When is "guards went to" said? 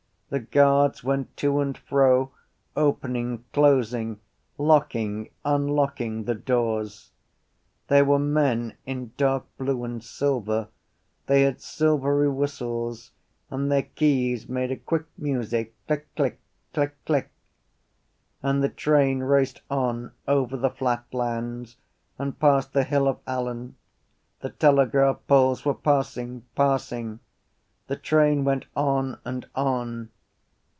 0.39-1.59